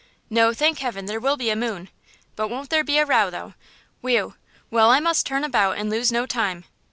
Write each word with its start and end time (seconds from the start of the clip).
No, 0.31 0.51
thank 0.51 0.79
heaven, 0.79 1.05
there 1.05 1.19
will 1.19 1.37
be 1.37 1.51
a 1.51 1.55
moon. 1.55 1.87
But 2.35 2.47
won't 2.47 2.71
there 2.71 2.83
be 2.83 2.97
a 2.97 3.05
row 3.05 3.29
though? 3.29 3.53
Whew! 4.01 4.33
Well, 4.71 4.89
I 4.89 4.99
must 4.99 5.27
turn 5.27 5.43
about 5.43 5.77
and 5.77 5.91
lose 5.91 6.11
no 6.11 6.25
time. 6.25 6.65